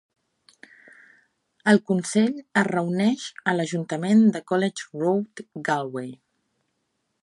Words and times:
El 1.73 1.81
consell 1.91 2.33
es 2.63 2.67
reuneix 2.69 3.29
a 3.53 3.57
l'Ajuntament 3.59 4.27
de 4.39 4.45
College 4.53 4.91
Road, 5.05 5.49
Galway. 5.71 6.15